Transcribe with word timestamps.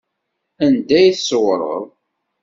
Anda 0.65 0.97
i 1.01 1.09
d-tṣewwreḍ? 1.13 1.83